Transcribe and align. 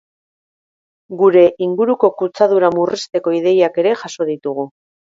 Gure 1.19 1.43
inguruko 1.67 2.11
kutsadura 2.23 2.75
murrizteko 2.79 3.39
ideiak 3.43 3.83
ere 3.85 3.97
jaso 4.05 4.33
ditugu. 4.35 4.73